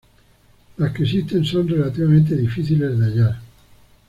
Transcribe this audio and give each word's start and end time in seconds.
Las 0.77 0.93
que 0.93 1.03
existen 1.03 1.45
son 1.45 1.67
relativamente 1.67 2.35
difíciles 2.35 2.97
de 2.97 3.05
hallar. 3.05 3.39